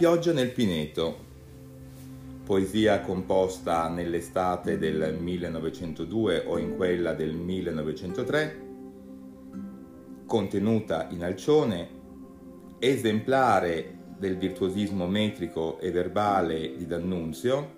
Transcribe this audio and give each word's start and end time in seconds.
pioggia 0.00 0.32
nel 0.32 0.50
Pineto, 0.50 1.14
poesia 2.46 3.02
composta 3.02 3.86
nell'estate 3.90 4.78
del 4.78 5.18
1902 5.20 6.44
o 6.46 6.56
in 6.56 6.74
quella 6.74 7.12
del 7.12 7.34
1903, 7.34 8.60
contenuta 10.24 11.06
in 11.10 11.22
alcione, 11.22 11.88
esemplare 12.78 13.98
del 14.16 14.38
virtuosismo 14.38 15.06
metrico 15.06 15.78
e 15.78 15.90
verbale 15.90 16.78
di 16.78 16.86
D'Annunzio, 16.86 17.74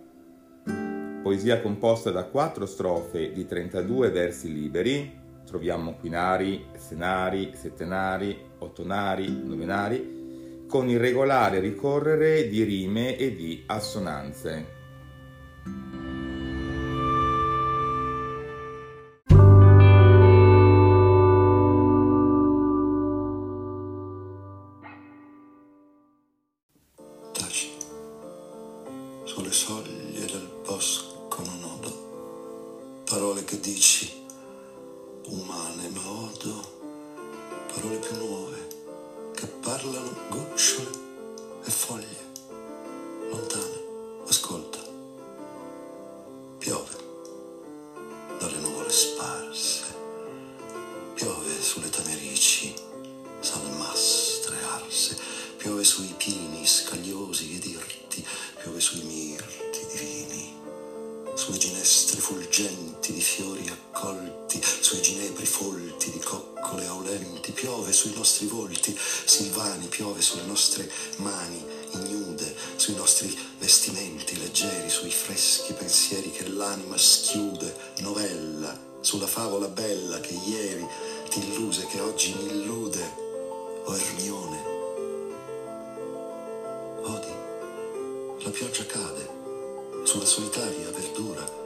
poesia 1.24 1.60
composta 1.60 2.12
da 2.12 2.22
quattro 2.26 2.66
strofe 2.66 3.32
di 3.32 3.46
32 3.46 4.10
versi 4.10 4.52
liberi, 4.52 5.12
troviamo 5.44 5.94
quinari, 5.94 6.66
senari, 6.76 7.50
settenari, 7.54 8.38
ottonari, 8.58 9.42
novenari, 9.44 10.21
con 10.72 10.88
il 10.88 10.98
regolare 10.98 11.60
ricorrere 11.60 12.48
di 12.48 12.62
rime 12.62 13.18
e 13.18 13.36
di 13.36 13.62
assonanze. 13.66 14.80
sulle 29.24 29.52
soglie 29.52 30.26
del 30.26 30.48
bosco 30.64 31.42
non 31.44 31.62
odo 31.64 33.04
parole 33.04 33.44
che 33.44 33.60
dici 33.60 34.10
umane 35.26 35.88
ma 35.90 36.10
odo 36.10 36.54
parole 37.72 37.96
più 37.96 38.16
nuove 38.16 38.51
parlano 39.82 40.14
gocciole 40.28 40.90
e 41.64 41.70
foglie. 41.70 42.30
Lontane 43.30 43.80
ascolta. 44.28 44.78
Piove 46.58 46.96
dalle 48.38 48.58
nuvole 48.58 48.90
sparse. 48.90 49.82
Piove 51.14 51.60
sulle 51.60 51.90
tamerici 51.90 52.72
salmastre 53.40 54.56
arse. 54.62 55.18
Piove 55.56 55.82
sui 55.82 56.14
pini 56.16 56.64
scagliosi 56.64 57.56
ed 57.56 57.64
irti. 57.64 58.24
Piove 58.62 58.78
sui 58.78 59.02
mirti 59.02 59.86
divini. 59.96 60.60
Sulle 61.34 61.58
ginestre 61.58 62.20
fulgenti 62.20 63.12
di 63.12 63.20
fiori 63.20 63.66
accolti, 63.66 64.60
sui 64.92 65.00
ginepri 65.00 65.46
folti 65.46 66.10
di 66.10 66.18
coccole 66.18 66.84
aulenti, 66.84 67.52
piove 67.52 67.92
sui 67.92 68.12
nostri 68.14 68.44
volti 68.44 68.94
silvani, 69.24 69.86
piove 69.86 70.20
sulle 70.20 70.42
nostre 70.42 70.86
mani 71.16 71.64
ignude, 71.92 72.54
sui 72.76 72.94
nostri 72.94 73.34
vestimenti 73.58 74.36
leggeri, 74.38 74.90
sui 74.90 75.10
freschi 75.10 75.72
pensieri 75.72 76.30
che 76.30 76.46
l'anima 76.46 76.98
schiude, 76.98 77.74
novella, 78.00 78.78
sulla 79.00 79.26
favola 79.26 79.66
bella 79.68 80.20
che 80.20 80.34
ieri 80.34 80.86
ti 81.30 81.38
illuse, 81.38 81.86
che 81.86 81.98
oggi 81.98 82.34
mi 82.34 82.48
illude, 82.48 83.14
o 83.84 83.96
Ermione. 83.96 84.62
Odi, 87.00 88.44
la 88.44 88.50
pioggia 88.50 88.84
cade 88.84 89.40
sulla 90.04 90.26
solitaria 90.26 90.90
verdura, 90.90 91.61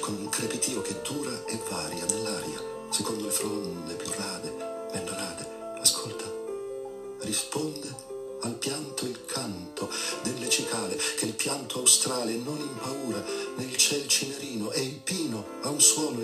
con 0.00 0.14
un 0.14 0.28
crepitio 0.30 0.80
che 0.80 1.00
dura 1.02 1.44
e 1.46 1.60
varia 1.68 2.04
nell'aria, 2.06 2.60
secondo 2.90 3.24
le 3.24 3.30
fronde 3.30 3.94
più 3.94 4.10
rade, 4.16 4.88
meno 4.92 5.10
rade. 5.12 5.46
Ascolta, 5.78 6.24
risponde 7.20 8.08
al 8.40 8.54
pianto 8.54 9.04
il 9.04 9.24
canto 9.26 9.90
delle 10.22 10.48
cicale, 10.48 10.96
che 11.16 11.26
il 11.26 11.34
pianto 11.34 11.80
australe 11.80 12.34
non 12.36 12.58
impaura 12.58 13.22
nel 13.56 13.76
ciel 13.76 14.08
cinerino, 14.08 14.72
e 14.72 14.80
il 14.80 15.00
pino 15.04 15.44
ha 15.60 15.68
un 15.68 15.80
suono 15.80 16.22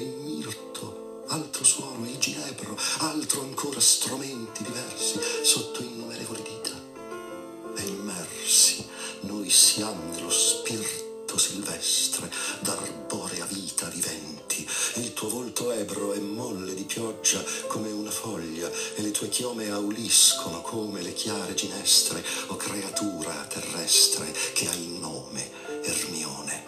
ebro 15.78 16.12
è 16.12 16.18
molle 16.18 16.74
di 16.74 16.84
pioggia 16.84 17.42
come 17.66 17.90
una 17.90 18.10
foglia 18.10 18.70
e 18.94 19.02
le 19.02 19.10
tue 19.10 19.28
chiome 19.28 19.70
auliscono 19.70 20.62
come 20.62 21.02
le 21.02 21.12
chiare 21.12 21.54
ginestre, 21.54 22.24
o 22.48 22.56
creatura 22.56 23.46
terrestre 23.48 24.32
che 24.54 24.68
hai 24.68 24.96
nome, 24.98 25.50
Ermione. 25.82 26.65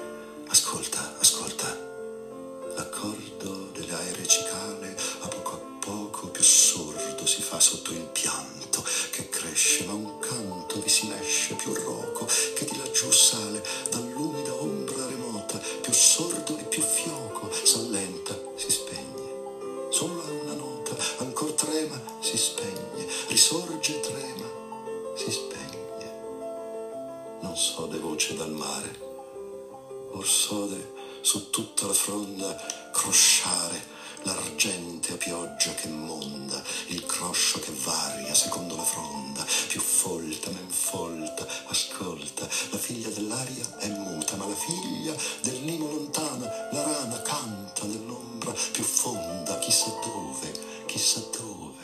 Crosciare 32.93 33.97
l'argentea 34.23 35.17
pioggia 35.17 35.73
che 35.75 35.89
monda, 35.89 36.63
il 36.89 37.05
croscio 37.07 37.61
che 37.61 37.73
varia 37.85 38.35
secondo 38.35 38.77
la 38.77 38.83
fronda, 38.83 39.47
più 39.69 39.81
folta, 39.81 40.51
men 40.51 40.69
folta, 40.69 41.47
ascolta, 41.67 42.47
la 42.71 42.79
figlia 42.79 43.09
dell'aria 43.11 43.79
è 43.79 43.89
muta, 43.89 44.37
ma 44.37 44.47
la 44.47 44.55
figlia 44.55 45.15
del 45.43 45.65
limo 45.65 45.87
lontana, 45.87 46.47
la 46.73 46.83
rana 46.83 47.23
canta 47.23 47.85
nell'ombra 47.85 48.53
più 48.73 48.83
fonda, 48.83 49.59
chissà 49.59 49.91
dove, 50.05 50.85
chissà 50.87 51.21
dove, 51.33 51.75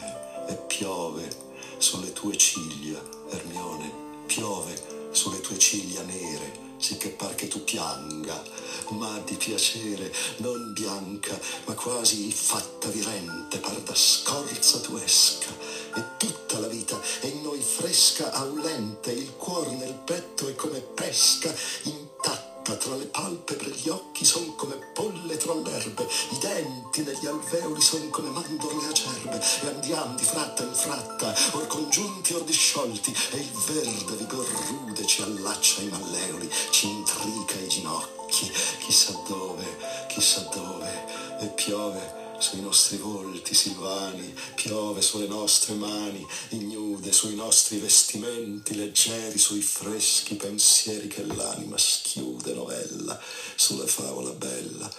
e 0.48 0.54
piove 0.66 1.28
sulle 1.78 2.12
tue 2.12 2.36
ciglia, 2.36 3.00
Ermione, 3.30 3.92
piove 4.26 5.08
sulle 5.12 5.40
tue 5.40 5.58
ciglia 5.58 6.02
nere, 6.02 6.73
sicché 6.84 7.08
par 7.08 7.34
che 7.34 7.48
tu 7.48 7.64
pianga, 7.64 8.42
ma 8.90 9.18
di 9.24 9.36
piacere 9.36 10.12
non 10.36 10.74
bianca, 10.74 11.34
ma 11.64 11.72
quasi 11.72 12.30
fatta 12.30 12.88
virente, 12.88 13.56
par 13.56 13.80
da 13.80 13.94
scorza 13.94 14.80
tu 14.80 14.96
esca, 14.96 15.48
e 15.94 16.02
tutta 16.18 16.58
la 16.58 16.66
vita 16.66 17.00
è 17.20 17.26
in 17.26 17.40
noi 17.40 17.62
fresca, 17.62 18.32
aulente, 18.32 19.12
il 19.12 19.34
cuor 19.38 19.66
nel 19.70 19.98
petto 20.04 20.46
è 20.46 20.54
come 20.54 20.80
pesca, 20.80 21.50
intatta 21.84 22.76
tra 22.76 22.96
le 22.96 23.06
palpebre 23.06 23.70
gli 23.70 23.88
occhi 23.88 24.26
son 24.26 24.54
come 24.54 24.74
l'erbe, 24.74 25.23
i 26.64 26.66
denti 26.66 27.02
negli 27.02 27.26
alveoli 27.26 27.80
son 27.80 28.08
come 28.10 28.30
mandorle 28.30 28.88
acerbe, 28.88 29.40
e 29.62 29.66
andiam 29.66 30.16
di 30.16 30.24
fratta 30.24 30.62
in 30.62 30.74
fratta, 30.74 31.34
or 31.52 31.66
congiunti 31.66 32.32
or 32.34 32.44
disciolti, 32.44 33.14
e 33.32 33.36
il 33.36 33.50
verde 33.66 34.16
vigor 34.16 34.46
rude 34.68 35.06
ci 35.06 35.22
allaccia 35.22 35.82
i 35.82 35.88
malleoli, 35.88 36.50
ci 36.70 36.88
intrica 36.88 37.58
i 37.60 37.68
ginocchi, 37.68 38.50
chissà 38.80 39.12
dove, 39.26 39.64
chissà 40.08 40.48
dove, 40.54 41.38
e 41.40 41.46
piove 41.48 42.22
sui 42.38 42.60
nostri 42.60 42.96
volti 42.96 43.54
silvani, 43.54 44.34
piove 44.54 45.00
sulle 45.00 45.26
nostre 45.26 45.74
mani, 45.74 46.26
ignude 46.50 47.12
sui 47.12 47.34
nostri 47.34 47.78
vestimenti 47.78 48.74
leggeri, 48.74 49.38
sui 49.38 49.62
freschi 49.62 50.34
pensieri 50.34 51.08
che 51.08 51.24
l'anima 51.24 51.78
schiude 51.78 52.52
novella, 52.52 53.18
sulla 53.54 53.86
favola 53.86 54.30
bella, 54.30 54.90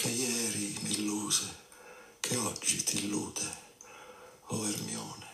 che 0.00 0.08
ieri 0.08 0.78
mi 0.80 0.92
illuse, 0.92 1.44
che 2.20 2.34
oggi 2.34 2.82
ti 2.82 3.04
illude, 3.04 3.42
o 4.46 4.66
Ermione. 4.66 5.28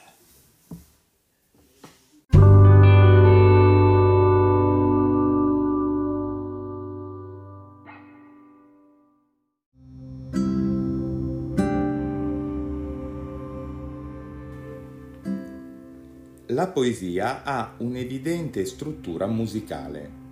La 16.47 16.67
poesia 16.67 17.45
ha 17.45 17.77
un'evidente 17.79 18.65
struttura 18.65 19.29
musicale. 19.29 20.26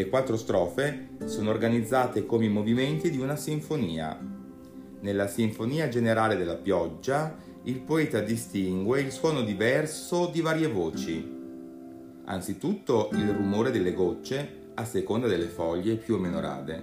Le 0.00 0.08
quattro 0.08 0.38
strofe 0.38 1.08
sono 1.26 1.50
organizzate 1.50 2.24
come 2.24 2.46
i 2.46 2.48
movimenti 2.48 3.10
di 3.10 3.18
una 3.18 3.36
sinfonia. 3.36 4.18
Nella 5.00 5.26
Sinfonia 5.26 5.90
generale 5.90 6.38
della 6.38 6.56
pioggia, 6.56 7.36
il 7.64 7.80
poeta 7.80 8.20
distingue 8.20 9.02
il 9.02 9.12
suono 9.12 9.42
diverso 9.42 10.30
di 10.32 10.40
varie 10.40 10.68
voci. 10.68 11.22
Anzitutto 12.24 13.10
il 13.12 13.28
rumore 13.28 13.70
delle 13.70 13.92
gocce 13.92 14.70
a 14.72 14.86
seconda 14.86 15.26
delle 15.26 15.48
foglie 15.48 15.96
più 15.96 16.14
o 16.14 16.18
meno 16.18 16.40
rade. 16.40 16.82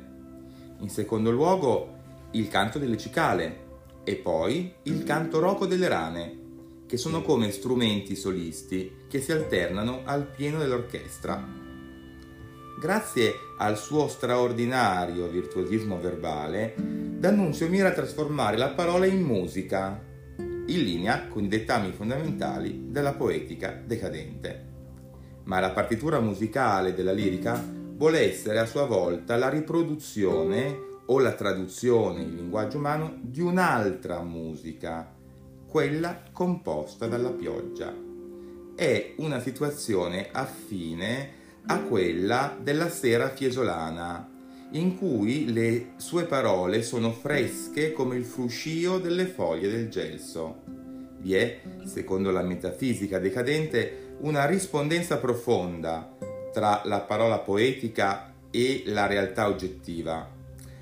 In 0.77 0.89
secondo 0.89 1.31
luogo 1.31 1.95
il 2.33 2.47
canto 2.49 2.77
delle 2.77 2.97
cicale 2.97 3.65
e 4.03 4.13
poi 4.13 4.71
il 4.83 5.03
canto 5.03 5.39
roco 5.39 5.65
delle 5.65 5.87
rane, 5.87 6.37
che 6.85 6.97
sono 6.97 7.23
come 7.23 7.49
strumenti 7.49 8.15
solisti 8.15 9.05
che 9.09 9.19
si 9.21 9.31
alternano 9.31 10.01
al 10.03 10.27
pieno 10.27 10.59
dell'orchestra. 10.59 11.66
Grazie 12.79 13.33
al 13.57 13.75
suo 13.75 14.07
straordinario 14.07 15.27
virtuosismo 15.27 15.99
verbale, 15.99 16.75
D'Annunzio 16.77 17.67
mira 17.69 17.87
a 17.87 17.91
trasformare 17.91 18.55
la 18.55 18.69
parola 18.69 19.07
in 19.07 19.23
musica, 19.23 19.99
in 20.37 20.83
linea 20.83 21.27
con 21.27 21.43
i 21.43 21.47
dettami 21.47 21.91
fondamentali 21.91 22.91
della 22.91 23.13
poetica 23.13 23.81
decadente. 23.83 24.65
Ma 25.45 25.59
la 25.59 25.71
partitura 25.71 26.19
musicale 26.19 26.93
della 26.93 27.13
lirica 27.13 27.59
vuole 27.67 28.19
essere 28.19 28.59
a 28.59 28.67
sua 28.67 28.85
volta 28.85 29.37
la 29.37 29.49
riproduzione 29.49 30.99
o 31.07 31.17
la 31.17 31.33
traduzione 31.33 32.21
in 32.21 32.35
linguaggio 32.35 32.77
umano 32.77 33.17
di 33.21 33.41
un'altra 33.41 34.21
musica, 34.21 35.15
quella 35.67 36.21
composta 36.31 37.07
dalla 37.07 37.31
pioggia. 37.31 37.91
È 38.75 39.13
una 39.17 39.39
situazione 39.39 40.29
affine 40.31 41.45
a 41.67 41.79
quella 41.81 42.57
della 42.61 42.89
sera 42.89 43.29
fiesolana, 43.29 44.27
in 44.71 44.97
cui 44.97 45.51
le 45.51 45.91
sue 45.97 46.25
parole 46.25 46.81
sono 46.81 47.11
fresche 47.11 47.93
come 47.93 48.15
il 48.15 48.25
fruscio 48.25 48.99
delle 48.99 49.25
foglie 49.25 49.69
del 49.69 49.89
gelso. 49.89 50.63
Vi 51.19 51.33
è, 51.33 51.59
secondo 51.85 52.31
la 52.31 52.41
metafisica 52.41 53.19
decadente, 53.19 54.15
una 54.19 54.45
rispondenza 54.45 55.17
profonda 55.17 56.15
tra 56.53 56.81
la 56.85 57.01
parola 57.01 57.39
poetica 57.39 58.33
e 58.49 58.83
la 58.85 59.05
realtà 59.05 59.47
oggettiva. 59.47 60.35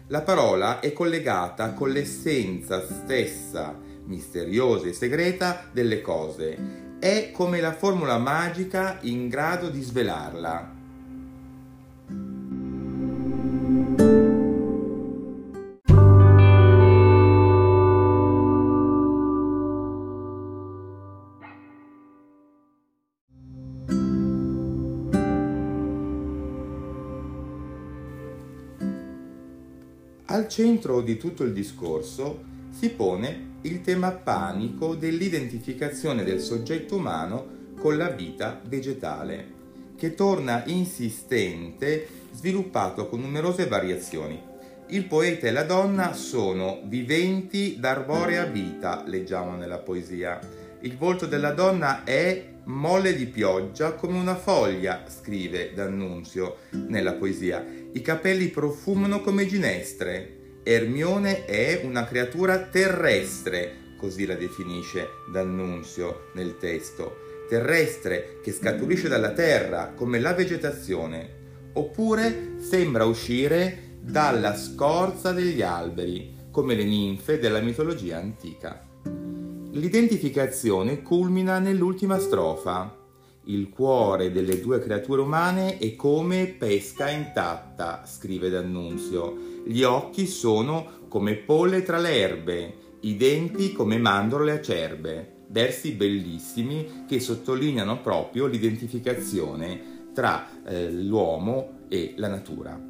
La 0.08 0.22
parola 0.22 0.82
è 0.82 0.94
collegata 0.94 1.74
con 1.74 1.90
l'essenza 1.90 2.86
stessa, 2.86 3.76
misteriosa 4.06 4.88
e 4.88 4.94
segreta, 4.94 5.68
delle 5.72 6.02
cose. 6.02 6.84
È 7.00 7.32
come 7.32 7.60
la 7.60 7.74
formula 7.74 8.20
magica 8.20 9.00
in 9.02 9.28
grado 9.28 9.70
di 9.70 9.82
svelarla. 9.82 10.75
Al 30.36 30.50
centro 30.50 31.00
di 31.00 31.16
tutto 31.16 31.44
il 31.46 31.54
discorso 31.54 32.44
si 32.70 32.90
pone 32.90 33.54
il 33.62 33.80
tema 33.80 34.12
panico 34.12 34.94
dell'identificazione 34.94 36.26
del 36.26 36.42
soggetto 36.42 36.98
umano 36.98 37.74
con 37.80 37.96
la 37.96 38.10
vita 38.10 38.60
vegetale, 38.68 39.48
che 39.96 40.14
torna 40.14 40.64
insistente, 40.66 42.06
sviluppato 42.34 43.08
con 43.08 43.22
numerose 43.22 43.68
variazioni. 43.68 44.38
Il 44.88 45.06
poeta 45.06 45.48
e 45.48 45.52
la 45.52 45.64
donna 45.64 46.12
sono 46.12 46.82
viventi 46.84 47.78
d'arborea 47.80 48.44
vita, 48.44 49.04
leggiamo 49.06 49.56
nella 49.56 49.78
poesia. 49.78 50.38
Il 50.82 50.98
volto 50.98 51.28
della 51.28 51.52
donna 51.52 52.04
è 52.04 52.46
molle 52.66 53.16
di 53.16 53.28
pioggia 53.28 53.94
come 53.94 54.18
una 54.18 54.36
foglia, 54.36 55.06
scrive 55.08 55.72
D'Annunzio 55.74 56.58
nella 56.72 57.14
poesia. 57.14 57.85
I 57.96 58.02
capelli 58.02 58.50
profumano 58.50 59.22
come 59.22 59.46
ginestre. 59.46 60.60
Ermione 60.64 61.46
è 61.46 61.80
una 61.86 62.06
creatura 62.06 62.60
terrestre, 62.60 63.94
così 63.98 64.26
la 64.26 64.36
definisce 64.36 65.08
D'Annunzio 65.32 66.26
nel 66.34 66.58
testo. 66.58 67.16
Terrestre 67.48 68.40
che 68.44 68.52
scaturisce 68.52 69.08
dalla 69.08 69.32
terra 69.32 69.94
come 69.96 70.20
la 70.20 70.34
vegetazione, 70.34 71.70
oppure 71.72 72.56
sembra 72.58 73.06
uscire 73.06 74.00
dalla 74.02 74.58
scorza 74.58 75.32
degli 75.32 75.62
alberi, 75.62 76.36
come 76.52 76.76
le 76.76 76.84
ninfe 76.84 77.40
della 77.40 77.62
mitologia 77.62 78.18
antica. 78.18 78.86
L'identificazione 79.72 81.02
culmina 81.02 81.60
nell'ultima 81.60 82.20
strofa. 82.20 83.05
Il 83.48 83.70
cuore 83.70 84.32
delle 84.32 84.60
due 84.60 84.80
creature 84.80 85.22
umane 85.22 85.78
è 85.78 85.96
come 85.96 86.48
pesca 86.48 87.12
intatta, 87.12 88.04
scrive 88.04 88.50
D'Annunzio. 88.50 89.62
Gli 89.64 89.84
occhi 89.84 90.26
sono 90.26 91.04
come 91.08 91.36
polle 91.36 91.84
tra 91.84 92.00
le 92.00 92.16
erbe, 92.16 92.74
i 93.02 93.16
denti 93.16 93.72
come 93.72 94.00
mandorle 94.00 94.52
acerbe. 94.52 95.34
Versi 95.48 95.92
bellissimi 95.92 97.06
che 97.08 97.20
sottolineano 97.20 98.02
proprio 98.02 98.48
l'identificazione 98.48 100.10
tra 100.12 100.48
eh, 100.66 100.90
l'uomo 100.92 101.82
e 101.88 102.16
la 102.18 102.30
natura. 102.30 102.82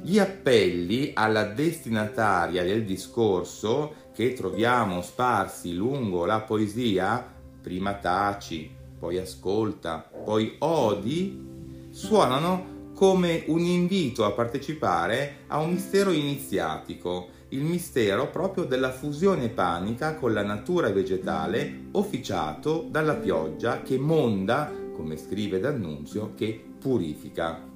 Gli 0.00 0.18
appelli 0.18 1.10
alla 1.12 1.44
destinataria 1.44 2.62
del 2.64 2.86
discorso 2.86 3.94
che 4.14 4.32
troviamo 4.32 5.02
sparsi 5.02 5.74
lungo 5.74 6.24
la 6.24 6.40
poesia, 6.40 7.30
prima 7.60 7.92
taci, 7.92 8.80
poi 9.02 9.18
ascolta, 9.18 10.08
poi 10.24 10.54
odi, 10.60 11.88
suonano 11.90 12.90
come 12.94 13.42
un 13.48 13.58
invito 13.58 14.24
a 14.24 14.30
partecipare 14.30 15.38
a 15.48 15.58
un 15.58 15.72
mistero 15.72 16.12
iniziatico, 16.12 17.30
il 17.48 17.64
mistero 17.64 18.30
proprio 18.30 18.62
della 18.62 18.92
fusione 18.92 19.48
panica 19.48 20.14
con 20.14 20.32
la 20.32 20.44
natura 20.44 20.90
vegetale 20.90 21.88
officiato 21.90 22.86
dalla 22.88 23.16
pioggia 23.16 23.82
che 23.82 23.98
monda, 23.98 24.70
come 24.94 25.16
scrive 25.16 25.58
D'Annunzio, 25.58 26.34
che 26.36 26.64
purifica. 26.78 27.71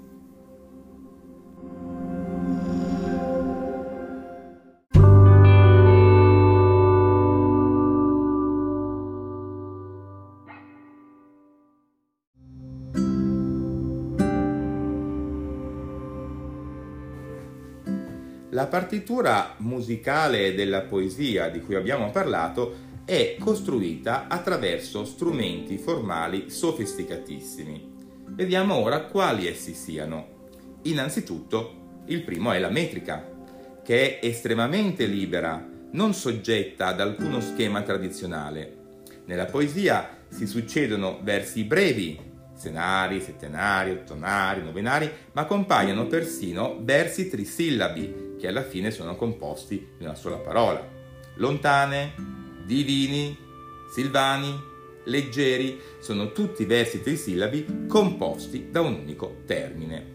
La 18.57 18.69
partitura 18.69 19.53
musicale 19.59 20.55
della 20.55 20.81
poesia 20.81 21.51
di 21.51 21.61
cui 21.61 21.75
abbiamo 21.75 22.11
parlato 22.11 23.03
è 23.05 23.37
costruita 23.39 24.29
attraverso 24.29 25.05
strumenti 25.05 25.77
formali 25.77 26.49
sofisticatissimi. 26.49 27.93
Vediamo 28.29 28.77
ora 28.77 29.03
quali 29.03 29.47
essi 29.47 29.75
siano. 29.75 30.79
Innanzitutto, 30.85 32.05
il 32.07 32.23
primo 32.23 32.51
è 32.51 32.59
la 32.59 32.71
metrica, 32.71 33.31
che 33.85 34.19
è 34.19 34.27
estremamente 34.27 35.05
libera, 35.05 35.63
non 35.91 36.15
soggetta 36.15 36.87
ad 36.87 37.01
alcuno 37.01 37.43
schema 37.43 37.83
tradizionale. 37.83 38.77
Nella 39.27 39.45
poesia 39.45 40.21
si 40.29 40.47
succedono 40.47 41.21
versi 41.23 41.65
brevi, 41.65 42.19
senari, 42.55 43.21
settenari, 43.21 43.91
ottonari, 43.91 44.63
novenari, 44.63 45.11
ma 45.33 45.45
compaiono 45.45 46.07
persino 46.07 46.79
versi 46.81 47.29
trisillabi 47.29 48.26
che 48.39 48.49
alla 48.49 48.63
fine 48.63 48.91
sono 48.91 49.17
composti 49.17 49.89
di 49.97 50.05
una 50.05 50.15
sola 50.15 50.37
parola. 50.37 50.87
Lontane, 51.37 52.15
divini, 52.65 53.37
silvani, 53.93 54.55
leggeri, 55.05 55.81
sono 56.01 56.33
tutti 56.33 56.65
versi 56.65 57.03
trisillabi 57.03 57.87
composti 57.89 58.71
da 58.71 58.81
un 58.81 58.95
unico 58.95 59.43
termine. 59.47 60.15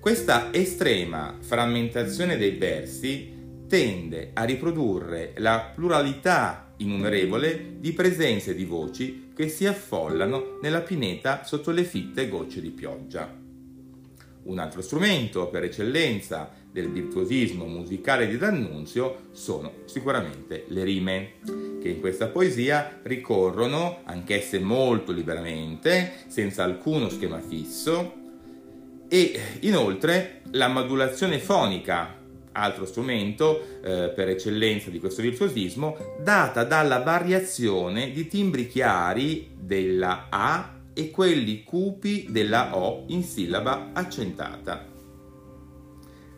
Questa 0.00 0.52
estrema 0.52 1.38
frammentazione 1.40 2.36
dei 2.36 2.56
versi 2.56 3.32
tende 3.66 4.30
a 4.34 4.44
riprodurre 4.44 5.32
la 5.38 5.72
pluralità 5.74 6.74
innumerevole 6.76 7.76
di 7.78 7.92
presenze 7.92 8.54
di 8.54 8.64
voci 8.64 9.30
che 9.34 9.48
si 9.48 9.66
affollano 9.66 10.58
nella 10.60 10.80
pineta 10.80 11.44
sotto 11.44 11.70
le 11.70 11.84
fitte 11.84 12.28
gocce 12.28 12.60
di 12.60 12.70
pioggia. 12.70 13.43
Un 14.44 14.58
altro 14.58 14.82
strumento 14.82 15.48
per 15.48 15.64
eccellenza 15.64 16.50
del 16.70 16.90
virtuosismo 16.90 17.64
musicale 17.64 18.26
di 18.26 18.36
D'Annunzio 18.36 19.28
sono 19.32 19.72
sicuramente 19.86 20.64
le 20.68 20.84
rime, 20.84 21.32
che 21.80 21.88
in 21.88 22.00
questa 22.00 22.26
poesia 22.26 23.00
ricorrono, 23.04 24.00
anch'esse 24.04 24.58
molto 24.58 25.12
liberamente, 25.12 26.12
senza 26.26 26.62
alcuno 26.62 27.08
schema 27.08 27.40
fisso, 27.40 28.22
e 29.08 29.40
inoltre 29.60 30.42
la 30.50 30.68
modulazione 30.68 31.38
fonica, 31.38 32.20
altro 32.52 32.84
strumento 32.84 33.80
eh, 33.82 34.12
per 34.14 34.28
eccellenza 34.28 34.90
di 34.90 34.98
questo 34.98 35.22
virtuosismo, 35.22 35.96
data 36.22 36.64
dalla 36.64 36.98
variazione 36.98 38.10
di 38.10 38.26
timbri 38.26 38.66
chiari 38.66 39.52
della 39.58 40.26
A 40.28 40.74
e 40.94 41.10
quelli 41.10 41.64
cupi 41.64 42.28
della 42.30 42.76
O 42.76 43.04
in 43.08 43.22
sillaba 43.22 43.90
accentata. 43.92 44.92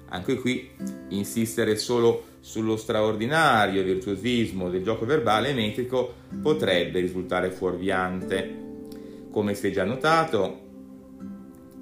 Anche 0.09 0.37
qui 0.37 0.71
insistere 1.11 1.77
solo 1.77 2.35
sullo 2.41 2.77
straordinario 2.77 3.83
virtuosismo 3.83 4.71
del 4.71 4.85
gioco 4.85 5.05
verbale 5.05 5.53
metrico 5.53 6.15
potrebbe 6.41 7.01
risultare 7.01 7.51
fuorviante. 7.51 8.65
Come 9.31 9.55
si 9.55 9.67
è 9.67 9.71
già 9.71 9.85
notato 9.85 10.61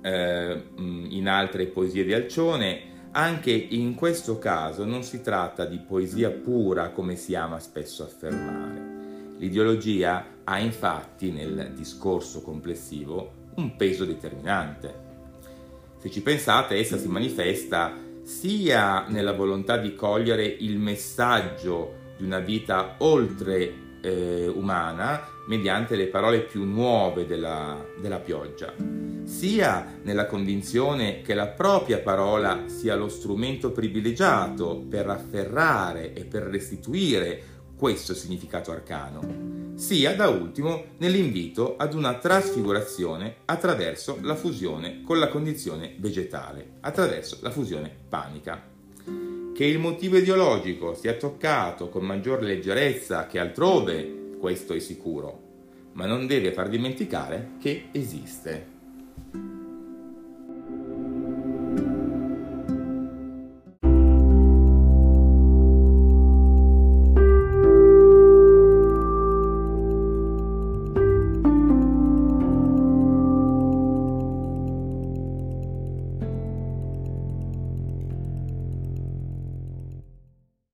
eh, 0.01 0.63
in 0.77 1.29
altre 1.29 1.67
poesie 1.67 2.05
di 2.05 2.15
Alcione, 2.15 2.93
anche 3.13 3.53
in 3.53 3.95
questo 3.95 4.39
caso 4.39 4.85
non 4.85 5.03
si 5.03 5.21
tratta 5.21 5.67
di 5.67 5.79
poesia 5.79 6.31
pura 6.31 6.91
come 6.91 7.17
si 7.17 7.35
ama 7.35 7.61
spesso 7.61 8.03
affermare. 8.03 8.94
L'ideologia 9.39 10.27
ha 10.45 10.59
infatti 10.59 11.31
nel 11.31 11.73
discorso 11.75 12.43
complessivo 12.43 13.43
un 13.57 13.77
peso 13.77 14.05
determinante. 14.05 15.03
Se 15.99 16.11
ci 16.11 16.23
pensate, 16.23 16.77
essa 16.77 16.99
si 16.99 17.09
manifesta 17.09 17.97
sia 18.23 19.07
nella 19.09 19.33
volontà 19.33 19.77
di 19.77 19.95
cogliere 19.95 20.45
il 20.45 20.79
messaggio 20.79 22.03
di 22.17 22.25
una 22.25 22.39
vita 22.39 22.95
oltre 22.99 23.99
eh, 24.01 24.47
umana 24.49 25.27
mediante 25.47 25.97
le 25.97 26.07
parole 26.07 26.41
più 26.41 26.65
nuove 26.65 27.27
della, 27.27 27.85
della 28.01 28.19
pioggia, 28.19 28.73
sia 29.25 29.99
nella 30.03 30.27
convinzione 30.27 31.23
che 31.23 31.35
la 31.35 31.49
propria 31.49 31.99
parola 31.99 32.65
sia 32.67 32.95
lo 32.95 33.09
strumento 33.09 33.71
privilegiato 33.73 34.85
per 34.89 35.09
afferrare 35.09 36.15
e 36.15 36.25
per 36.25 36.45
restituire 36.45 37.54
questo 37.77 38.15
significato 38.15 38.71
arcano, 38.71 39.73
sia 39.75 40.15
da 40.15 40.29
ultimo 40.29 40.85
nell'invito 40.99 41.77
ad 41.77 41.95
una 41.95 42.15
trasfigurazione 42.19 43.37
attraverso 43.45 44.19
la 44.23 44.37
fusione 44.37 45.03
con 45.03 45.19
la 45.19 45.29
condizione 45.29 45.95
vegetale, 45.99 46.75
attraverso 46.81 47.39
la 47.43 47.51
fusione 47.51 47.91
panica. 48.09 48.63
Che 49.55 49.65
il 49.65 49.79
motivo 49.79 50.17
ideologico 50.17 50.95
sia 50.95 51.15
toccato 51.15 51.89
con 51.89 52.05
maggior 52.05 52.43
leggerezza 52.43 53.27
che 53.27 53.39
altrove, 53.39 54.37
questo 54.39 54.75
è 54.75 54.79
sicuro, 54.79 55.43
ma 55.93 56.07
non 56.07 56.27
deve 56.27 56.53
far 56.53 56.69
dimenticare 56.69 57.53
che 57.61 57.89
esiste. 57.93 58.73